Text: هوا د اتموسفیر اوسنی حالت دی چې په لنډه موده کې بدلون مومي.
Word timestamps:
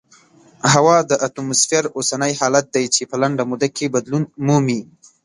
هوا 0.73 0.97
د 1.09 1.11
اتموسفیر 1.27 1.83
اوسنی 1.97 2.31
حالت 2.39 2.65
دی 2.75 2.85
چې 2.95 3.01
په 3.11 3.15
لنډه 3.21 3.43
موده 3.49 3.69
کې 3.75 3.93
بدلون 3.95 4.23
مومي. 4.47 4.81